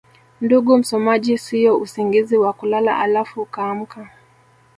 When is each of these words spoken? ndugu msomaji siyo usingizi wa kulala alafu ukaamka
ndugu 0.41 0.77
msomaji 0.77 1.37
siyo 1.37 1.77
usingizi 1.77 2.37
wa 2.37 2.53
kulala 2.53 2.99
alafu 2.99 3.41
ukaamka 3.41 4.09